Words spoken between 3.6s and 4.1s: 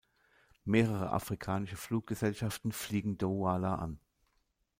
an.